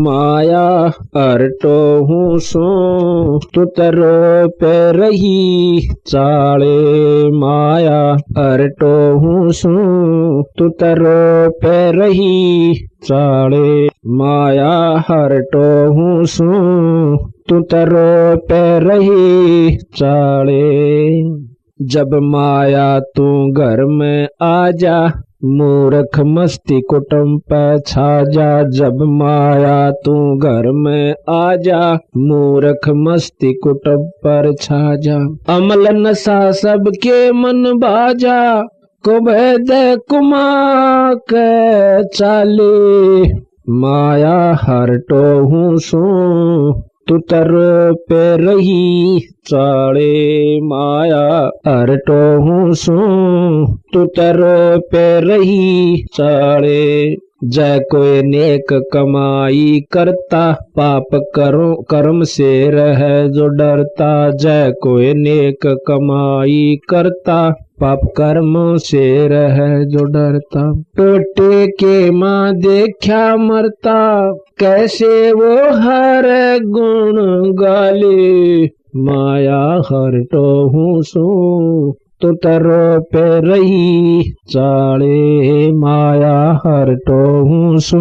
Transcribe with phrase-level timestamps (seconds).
[0.00, 0.66] माया
[1.16, 2.66] अरटो हूँ सो
[3.54, 8.00] तुतरो पे रही चाले। माया
[8.44, 9.72] अरटो हूँ सो
[10.58, 12.74] तुतरो पे रही
[13.04, 13.86] चाले।
[14.18, 14.72] माया
[15.08, 17.16] हरटो हूँ सो
[17.48, 20.62] तुतरो पे रही चाले।
[21.82, 24.98] जब माया तू घर में आ जा
[25.44, 33.52] मूर्ख मस्ती कुटुम पे छा जा जब माया तू घर में आ जा मूर्ख मस्ती
[33.52, 35.16] कुटुम पर छा जा
[35.48, 38.62] अमल नशा सबके मन बाजा।
[39.04, 43.32] कुबेद कुमा के चाले।
[43.70, 46.02] माया हरटो हूँ सू।
[47.08, 47.48] तुतर
[48.08, 52.96] पे रही चाड़े माया अरटो हूँ सू।
[53.94, 54.40] तुतर
[54.78, 64.30] पे रही चाड़े जय कोई नेक कमाई करता, पाप करो, कर्म से रह जो डरता।
[64.30, 73.36] जय कोई नेक कमाई करता पाप कर्म से रह जो डरता। टोटे के माँ देखा
[73.36, 76.26] मरता। कैसे वो हर
[76.64, 77.16] गुण
[77.52, 78.64] गाले।
[78.96, 87.98] माया हर तो हूँ सू। तो तरो पे रही चाले। माया हर तो हूँ सू।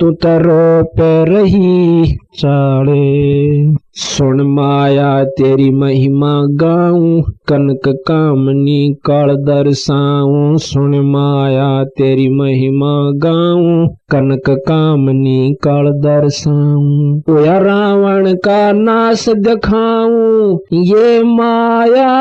[0.00, 3.62] तो तरो पे रही चाले।
[3.94, 14.50] सुन माया तेरी महिमा गाऊं, कनक कामनी काल दर्शाऊं सुन माया तेरी महिमा गाऊं, कनक
[14.50, 22.16] कामनी काल दर्शाऊं या रावण का नाश दिखाऊँ, ये माया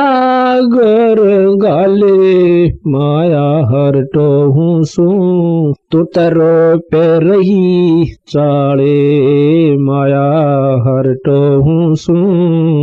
[0.62, 1.16] घर
[1.56, 10.26] गाले, माया हर तो हूँ सू। तू तरो पे रही चाले माया,
[10.88, 12.14] हर तो हूँ सू।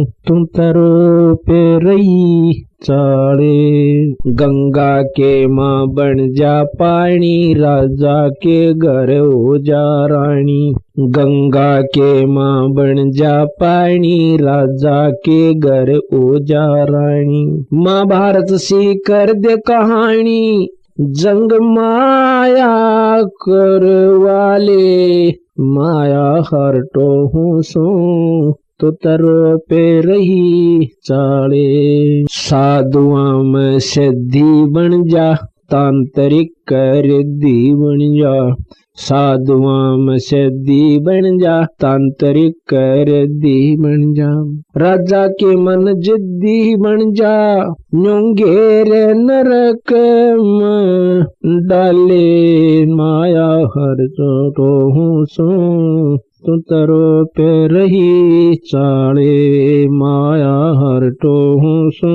[0.05, 9.59] तुम तरो पे रही चाड़े, गंगा के माँ बन जा पानी, राजा के घर हो
[9.59, 18.07] जा रानी। गंगा के माँ बन जा पानी, राजा के घर हो जा रानी। माँ
[18.07, 20.69] भारत सी कर दे कहानी,
[21.01, 21.53] जंग
[22.47, 25.29] माया कर वाले,
[25.61, 27.87] माया हर तो हूँ सो।
[28.53, 35.35] तो तरो पे रही चाले। साधुआ में सिद्धि बन जा,
[35.71, 38.65] तांत्रिक कर दी बन जा।
[38.99, 44.31] साधुआ में सिद्धि बन जा, तांत्रिक कर दी बन जा।
[44.81, 47.65] राजा के मन जिद्दी बन जा,
[47.95, 49.93] न्योंगेर नरक
[51.47, 55.49] डाले माया, हर तो हूँ सू।
[56.17, 62.09] तू तरो पे रही चाले माया, हर तो सू।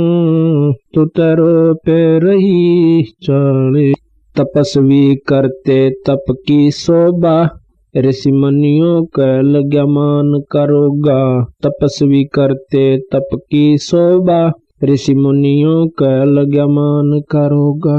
[0.95, 7.49] तू तरो पे रही चाले। तपस्वी करते तप की शोभा।
[7.97, 11.21] ऋषि मुनियों का लग्यमान करोगा
[11.63, 14.51] तपस्वी करते तप की शोभा।
[14.83, 17.97] ऋषि मुनियों का लग्यमान करोगा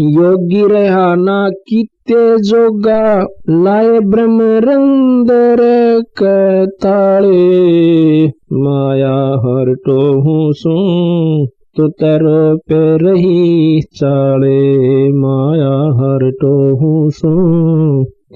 [0.00, 3.02] योगी रहना किते जोगा
[3.50, 5.60] लाए ब्रह्म रंदर
[6.82, 10.76] ताले माया हर तो हूँ सू
[11.76, 17.30] तो तरो पे रही चाले माया हर तो हूँ सू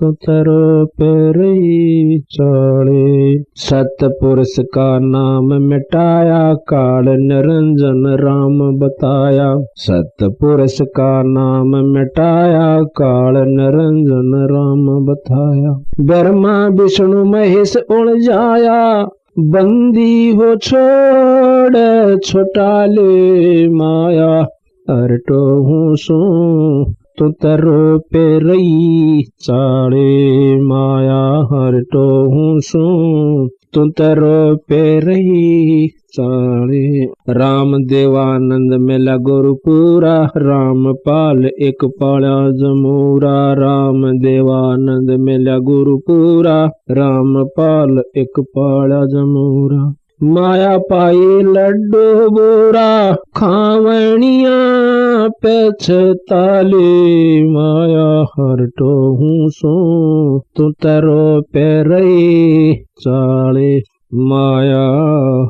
[0.01, 11.23] तो तरो पे रही चाले। सतपुरुष का नाम मिटाया, काल निरंजन राम बताया। सतपुरुष का
[11.23, 21.77] नाम मिटाया, काल निरंजन राम बताया। ब्रह्मा, विष्णु, महेश उड़ जाया बंदी हो छोड़
[22.19, 24.43] छोटा ले माया।
[24.89, 26.17] अरटो हूँ सू
[27.19, 37.05] तो तरो पे रही चाड़े माया, हर तो हूँ सू। तू तरो पे रही चाड़े
[37.31, 48.03] राम देवानंद मिला गुरुपुरा राम पाल एक पाड़ा जमूरा। राम देवानंद मिला गुरुपुरा राम पाल
[48.17, 54.57] एक पाड़ा जमूरा। माया पाई लड्डू बोरा खावणिया
[55.29, 56.89] पछताले
[57.53, 59.75] माया हर तो हूँ सो,
[60.57, 63.83] तू तरो पे रही चाले।
[64.15, 64.85] माया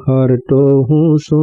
[0.08, 1.42] हर तो हूँ सो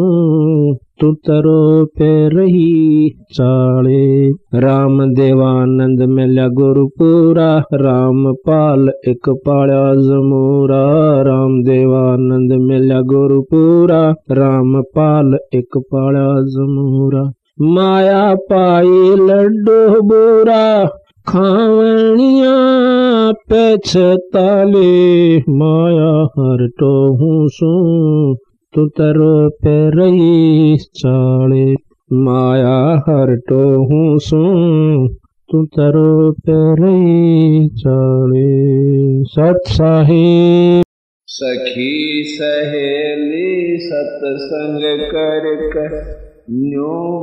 [1.01, 11.63] तू तरो पे रही चाले। राम देवानंद मिल्या गुरुपुरा राम पाल एक पाया जमूरा। राम
[11.63, 17.31] देवानंद मिल्या गुरुपुरा राम पाल एक पाया जमूरा।
[17.62, 20.89] माया पाई लड्डू बोरा।
[21.27, 28.36] खावणिया पेछताले माया हर तो सू।
[28.75, 31.75] तू तरो पे रही चाले,
[32.13, 35.07] माया हर तो हूँ सू
[35.51, 40.83] तू तरो पे रही चाले सत साहिब
[41.27, 47.16] सखी सहेली, सत्संग कर कर न्यो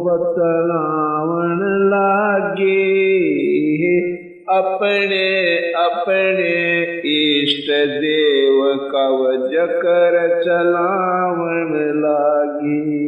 [1.89, 4.12] लागे।
[4.53, 7.71] अपने अपने इष्ट
[8.01, 8.59] देव
[8.93, 11.71] कवज कर चलावण
[12.01, 13.03] लागी।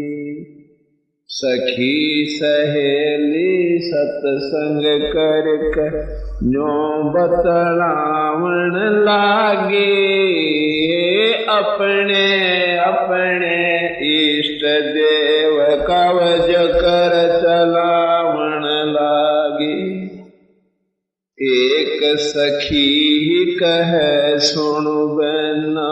[1.29, 8.75] सखी सहेली सत्संग कर कर न्यो बतलावण
[9.05, 10.14] लागे।
[11.49, 12.26] अपने
[12.79, 13.56] अपने
[14.12, 14.64] इष्ट
[14.94, 18.23] देव कवज कर चलावण
[21.42, 23.90] एक सखी कह,
[24.38, 25.90] सुनु बना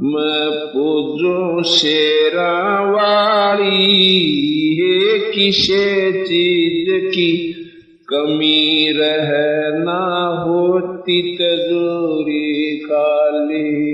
[0.00, 3.74] मैं पूजू शेरा वाली
[4.80, 7.52] है, किसे चीज़ की
[8.08, 9.28] कमी रह
[9.84, 13.88] ना होती तजूरी खाली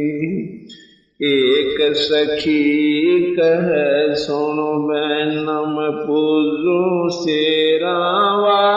[1.24, 3.66] एक सखी कह,
[4.14, 5.76] सुन सुनो बैनम
[6.06, 7.98] पूजू शेरा
[8.36, 8.73] वाले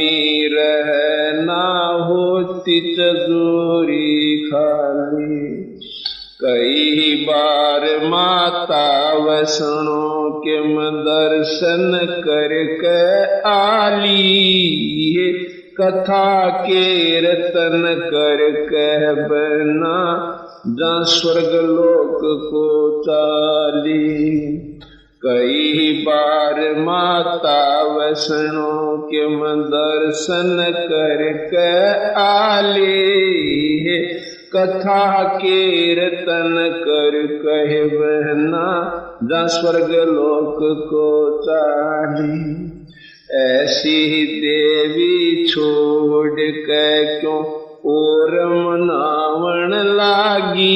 [0.00, 1.00] कमी रह
[1.44, 5.50] ना होती तजूरी खाली।
[6.44, 10.60] कई बार माता वसणों के
[10.90, 14.66] दर्शन करके आली।
[15.80, 20.36] कथा के रतन कर कह बना
[20.66, 22.18] जा स्वर्ग लोक
[22.50, 24.69] को चाली।
[25.22, 29.24] कई बार माता वसणों के
[29.64, 30.56] दर्शन
[30.92, 31.24] कर
[32.20, 32.86] आली
[34.54, 35.60] कथा के
[35.94, 38.64] रतन कर कहे बहना
[39.22, 40.56] जा स्वर्ग लोक
[40.88, 41.10] को
[41.42, 42.40] चाली
[43.42, 47.42] ऐसी देवी छोड़ के क्यों
[47.90, 50.70] और मनावण लागी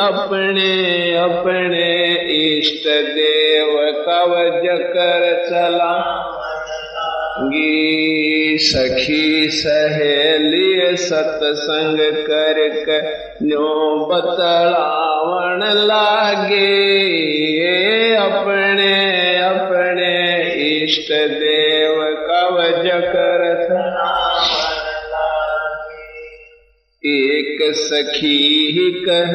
[0.00, 0.72] अपने
[1.16, 6.30] अपने इष्ट देव कवज कर चला।
[8.58, 12.70] सखी सहेली सत्संग कर
[13.42, 16.94] नो बतलावण लागे।
[18.14, 20.42] अपने अपने
[20.84, 23.44] इष्ट देव कवज कर
[27.06, 29.32] एक सखी ही कह,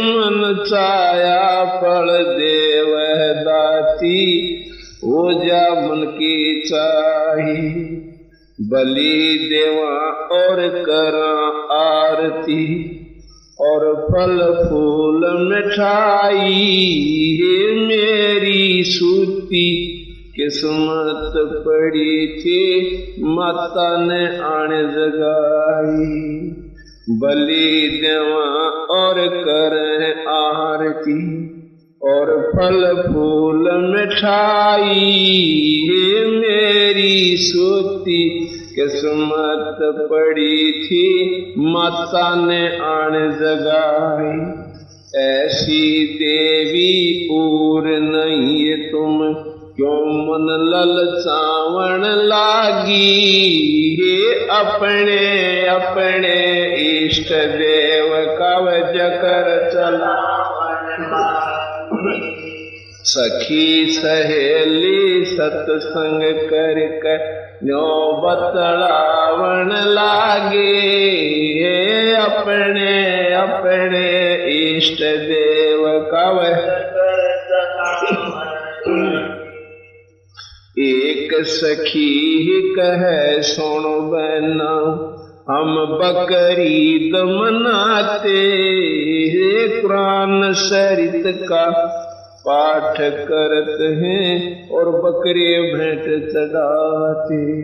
[0.00, 2.96] मन चाया फल देव
[3.44, 4.56] दाती
[5.04, 7.60] वो जा मन की चाही,
[8.60, 12.96] बलि देवा और करा आरती,
[13.60, 16.96] और फल फूल मिठाई
[17.86, 19.96] मेरी सूती।
[20.36, 21.32] किस्मत
[21.66, 22.80] पड़ी थी,
[23.18, 26.30] माता ने आने जगाई।
[27.10, 29.74] बलि देवा और कर
[30.28, 31.49] आरती।
[32.02, 35.26] और फल फूल मिठाई
[36.28, 38.28] मेरी सोती
[38.74, 41.10] किस्मत पड़ी थी।
[41.58, 44.64] माता ने आन जगाई,
[45.20, 49.34] ऐसी देवी और नहीं तुम।
[49.76, 53.36] क्यों मन ललचावण लागी?
[54.00, 55.18] हे अपने
[55.66, 56.66] अपने
[57.06, 60.30] इष्ट देव कवज कर चला
[63.04, 67.40] सखी सहेली सत्संग कर कर
[68.24, 70.78] बतलावण लागे
[71.64, 74.34] हे अपने अपने
[74.76, 76.40] इष्ट देव कव।
[80.82, 84.70] एक सखी कह, सुन बहना
[85.48, 88.40] हम बकरीद मनाते
[89.80, 91.96] कुरान शरीत का।
[92.48, 97.62] पाठ करते हैं और बकरे भेंट चढ़ाते।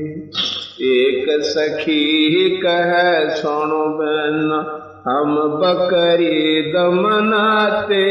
[0.85, 8.06] एक सखी कह, सोनो बहना, हम बकरीद मनाते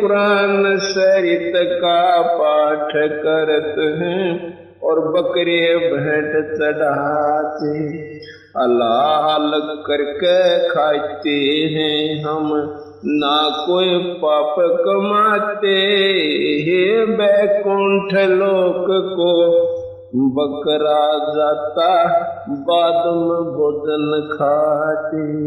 [0.00, 7.96] कुरान शरीत का पाठ करते हैं। और बकरे भेंट चढ़ाते।
[8.56, 9.52] अलाल
[9.86, 11.38] करके खाते
[11.74, 15.76] हैं हम, ना कोई पाप कमाते
[16.66, 19.66] हे बैकुंठ लोक को।
[20.16, 22.08] बकरा जाता
[22.50, 25.46] बाद में भोजन खाते।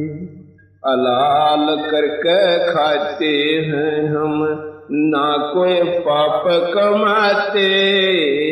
[0.91, 7.67] अलाल करके खाते हैं हम ना कोई पाप कमाते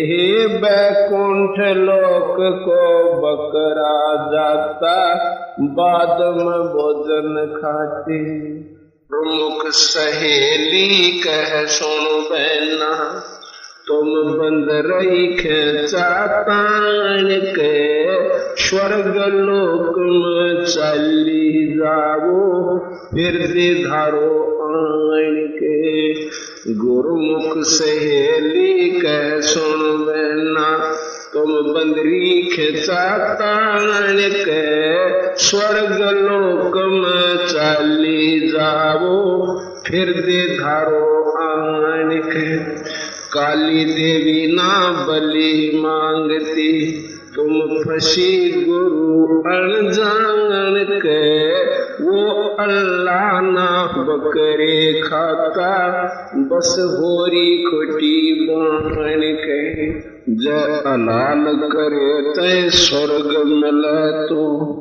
[0.10, 5.16] हे बैकुंठ लोक को बकरा जाता,
[5.62, 8.24] बाद में भोजन खाते।
[9.12, 13.24] प्रमुख सहेली कह, सुनो बहना,
[13.88, 17.28] तुम बंद रही खेचा तान
[17.60, 17.98] के
[18.68, 22.78] स्वर्ग लोक में चली जाओ
[23.14, 23.36] फिर
[23.84, 24.30] धारो
[24.68, 30.68] आन के गुरुमुख सहेली कह सुन बहना
[31.34, 33.06] तुम बंदरी खेचा
[33.42, 34.64] तान के
[35.46, 39.16] स्वर्ग लोक में चली जाओ
[39.88, 41.06] फिर दे धारो
[41.44, 42.58] आन के
[43.34, 44.72] काली देवी ना
[45.08, 46.72] बलि मांगती
[47.38, 47.54] तुम
[48.66, 51.54] गुरु अनजान के,
[52.04, 56.04] वो अल्लाह ना बकरे खाता,
[56.36, 59.92] बस होरी खोटी बाण के।
[60.34, 64.74] जय अलाल करे तय स्वर्ग मिले तो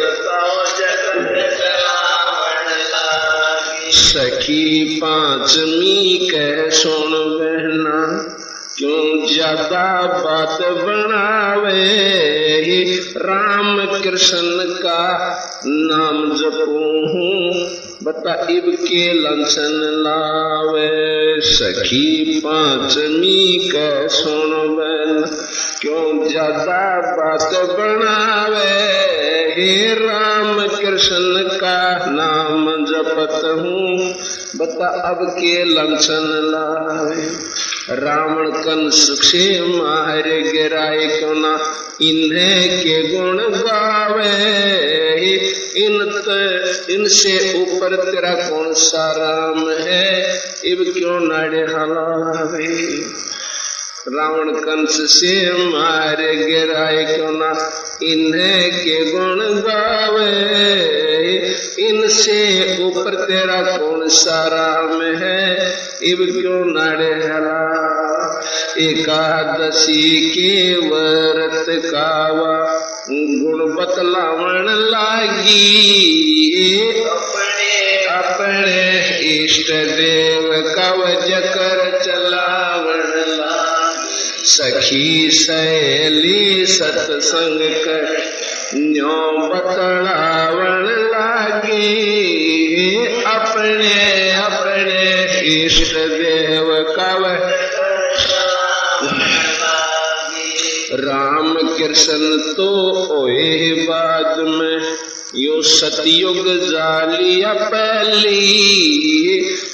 [3.93, 8.37] सखी पांचवी कह सुन बहना।
[8.81, 11.85] क्यों ज़्यादा बात बनावे
[13.17, 15.03] राम कृष्ण का
[15.67, 16.79] नाम जपू
[17.13, 17.69] हूँ।
[18.03, 25.27] बता, इब के लंसन लावे। सखी पांचवी कह सुन बहना
[25.81, 28.71] क्यों ज़्यादा बात बनावे
[29.51, 34.15] हे राम कृष्ण का नाम जपत हूँ।
[34.57, 37.27] बता अब के लंचन लावे।
[37.97, 41.55] रावण कन से मार गिराए क्यों ना
[42.01, 44.31] इन्हें के गुण गावे।
[45.77, 45.95] इन
[46.91, 50.41] इनसे ऊपर तेरा कौन सा राम है?
[50.65, 52.99] इब क्यों नाड़े हलावे?
[54.09, 57.51] रावण कंस से मार गिराए क्यों ना?
[58.03, 60.61] इन्हें के गुण गावे।
[61.79, 65.75] इनसे ऊपर तेरा कौन सा राम है?
[66.03, 67.71] इब क्यों नाड़े हरा
[68.79, 72.81] एकादशी के व्रत कावा।
[73.11, 76.01] गुण बतलावण लागी।
[77.01, 81.80] अपने अपने इष्ट देव कवच कर
[84.51, 88.23] सखी सहेली सत्संग कर
[88.75, 91.91] न्यो बतलावण लागी।
[93.27, 95.25] अपने अपने
[95.67, 97.27] इष्ट देव कव।
[101.09, 102.69] राम कृष्ण तो
[103.11, 104.97] ओए बाद में,
[105.37, 108.41] यो सतयुग जालिया पहली।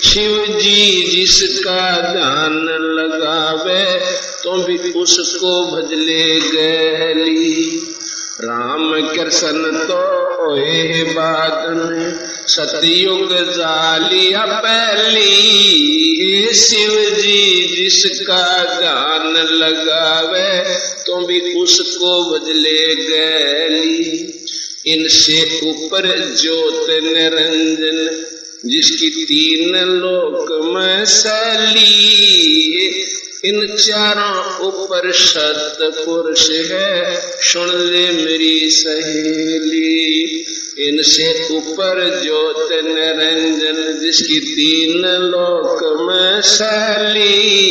[0.05, 2.55] शिव जी जिसका ध्यान
[2.99, 7.79] लगावे तो भी उसको भजले गली।
[8.41, 9.97] राम कृष्ण तो
[10.45, 12.13] ओए बाद में
[12.47, 15.33] सतयुग जालिया पहली।
[16.55, 17.41] शिव जी
[17.77, 18.45] जिसका
[18.81, 20.75] गान लगावे
[21.07, 24.05] तो भी उसको बदले गली।
[24.87, 26.07] इनसे ऊपर
[26.41, 27.99] ज्योत निरंजन,
[28.67, 31.93] जिसकी तीन लोक में सली।
[33.47, 40.25] इन चारों ऊपर सत पुरुष है। सुन ले मेरी सहेली,
[40.79, 47.67] इनसे ऊपर ज्योत निरंजन, जिसकी तीन लोक में शैली।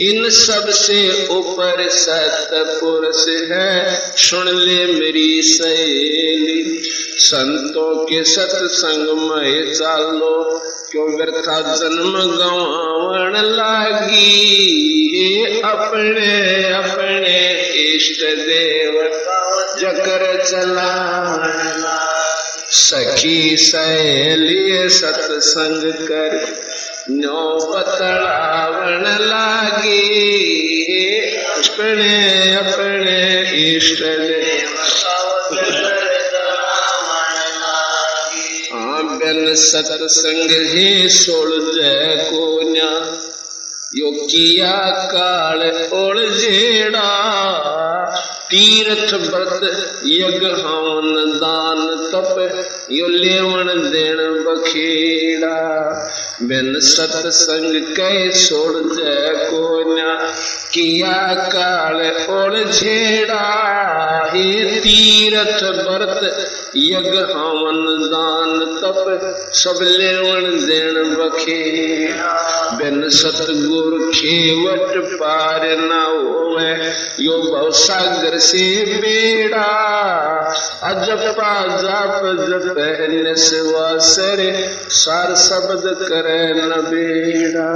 [0.00, 6.82] इन सबसे ऊपर सत पुरुष है। सुन ले मेरी सहेली,
[7.16, 14.24] संतों के सत्संग में चालो क्यों व्यर्था जन्म गवावण लागी
[15.64, 16.32] अपने
[16.72, 17.36] अपने
[17.82, 19.38] इष्ट देवता
[19.78, 20.90] जकर चला
[22.80, 26.36] सखी सहेली सत्संग कर
[27.10, 27.40] नो
[27.72, 29.96] बतलावण लागी
[31.56, 33.18] अपने अपने
[33.66, 34.02] इष्ट
[39.24, 42.62] बिन सत्संग ही सोल जय को
[43.96, 47.10] यो किया काल ओल जेड़ा।
[48.50, 49.60] तीर्थ व्रत
[50.06, 55.58] यज्ञ हवन दान तप, यो लेवण देण बखेड़ा।
[56.42, 59.72] बिन सत्संग कै छोड़ जय को
[60.72, 62.00] किया काल
[62.36, 63.61] ओल झेड़ा
[64.42, 71.62] हे तीर्थ व्रत यज्ञ हवन दान तप, सब लेवण देण बखे।
[72.76, 76.92] बिन सतगुर खेवट पार न होवे,
[77.24, 79.68] यो भव सागर से बेड़ा।
[80.82, 82.74] अजपा जाप जप
[83.10, 87.72] निसवासरे, सार शब्द करे न बेड़ा।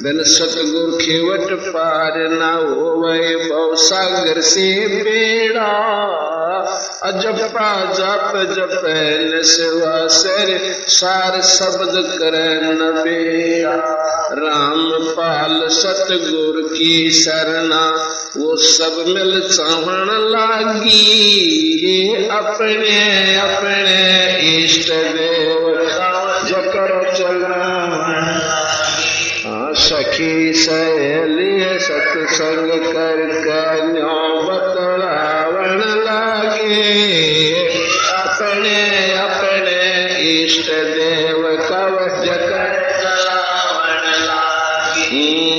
[0.00, 5.70] बिन सतगुर खेवट पार न होवे भव सागर से बेड़ा।
[7.02, 8.80] अजपा जप जप
[10.10, 10.58] सर,
[10.88, 13.70] सार शब्द करे न बेड़ा।
[14.32, 21.14] राम पाल सतगुर की शरणा वो सब मिल चाहण लागी।
[22.30, 23.94] अपने अपने
[24.58, 25.63] इष्ट देव।
[29.94, 37.52] सखी सहेली सत्संग कर कन्या बतलावण लागे।
[38.10, 40.06] अपने अपने
[40.44, 42.84] इष्ट देव कवच कर।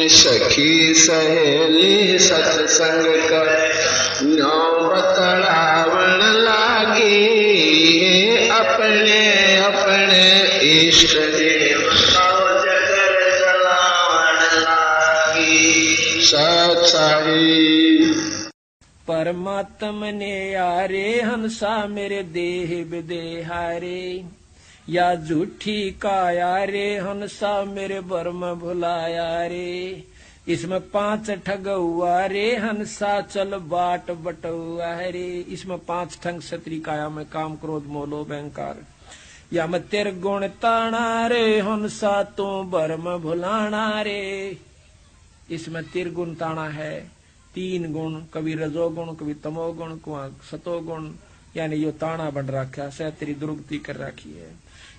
[0.10, 3.66] सखी सहेली सत्संग कर
[4.92, 5.75] बतलावण
[19.26, 24.26] परमात्म ने यारे हंसा मेरे देह विदेहारे
[24.90, 30.04] या झूठी काया रे हंसा मेरे वर्म भुलाया रे।
[30.48, 37.10] इसमें पाँच ठग हुआ रे हंसा चल बाट बटुआ रे। इसमें पाँच ठग सत्री काया
[37.10, 38.86] में काम, क्रोध मोलो बैंकार
[39.54, 44.58] या मैं तेरे गुण ताना रे हंसा तू वर्म भुलाना रे।
[45.52, 47.15] इसमें तिरगुण ताना है।
[47.56, 51.12] तीन गुण, कभी रजोगुण कभी तमोगुण कुआ सतोगुण
[51.58, 54.50] यानी यो ताना बन रखा है तेरी दुर्गति कर रखी है।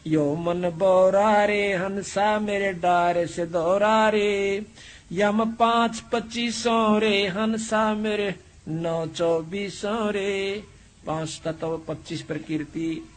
[0.07, 4.65] यो मन बोरा रे, हंसा मेरे डारे से दौरा रे।
[5.13, 8.35] यम पाँच पच्चीसों रे, हंसा मेरे
[8.69, 10.63] नौ चौबीसों रे।
[11.07, 13.09] पाँच तत्व पच्चीस प्रकृति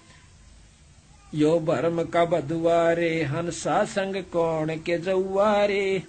[1.36, 6.04] यो भरम का बधुआ रे, हंसा संग कौन के जौआ रे।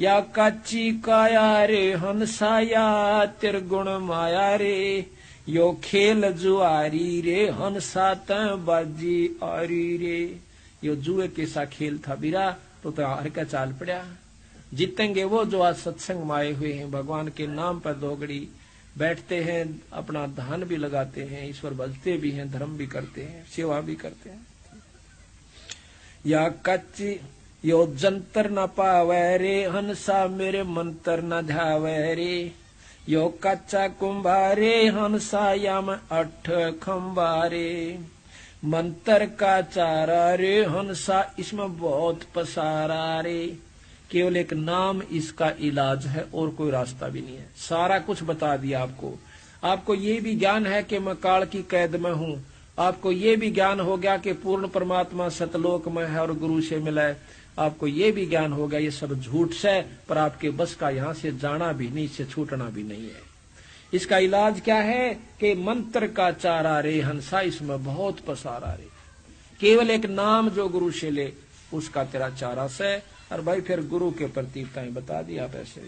[0.00, 5.06] या काची काया रे, हंसा या तिरगुण माया रे।
[5.48, 8.14] यो खेल जुआरी रे, हंसा
[8.56, 10.40] बाजी आरी रे।
[10.84, 14.04] यो जुए कैसा खेल था बिरा तो तो हर का चाल पड़ा।
[14.74, 18.48] जीतेंगे वो जो आज सत्संग में आए हुए हैं, भगवान के नाम पर दोगड़ी।
[18.98, 23.46] बैठते हैं, अपना धन भी लगाते हैं, ईश्वर बजते भी हैं, धर्म भी करते हैं,
[23.46, 24.46] सेवा भी करते हैं।
[26.26, 27.20] या कच्ची
[27.64, 32.52] यो जंतर न पावे रे, हंसा मेरे मंत्र न ध्यावे रे।
[33.08, 36.50] यो कच्चा कुंभारे हंसा यम अठ
[36.82, 37.98] खम्बारे
[38.64, 43.56] मंत्र का चारा रे, हंसा इसमें बहुत पसारा रे।
[44.10, 48.56] केवल एक नाम इसका इलाज है, और कोई रास्ता भी नहीं है। सारा कुछ बता
[48.56, 49.18] दिया आपको।
[49.64, 52.44] आपको ये भी ज्ञान है कि मैं काल की कैद में हूँ।
[52.78, 56.78] आपको ये भी ज्ञान हो गया कि पूर्ण परमात्मा सतलोक में है और गुरु से
[56.78, 60.90] मिला है। आपको ये भी ज्ञान होगा, ये सब झूठ से, पर आपके बस का
[60.90, 63.30] यहाँ से जाना भी नहीं, इससे छूटना भी नहीं है।
[63.94, 68.88] इसका इलाज क्या है कि मंत्र का चारा रे, हंसा इसमें बहुत पसारा रे।
[69.60, 71.32] केवल एक नाम जो गुरु से ले,
[71.74, 72.96] उसका तेरा चारा से।
[73.32, 75.80] और भाई फिर गुरु के प्रतीकताएँ बता दी, आप ऐसे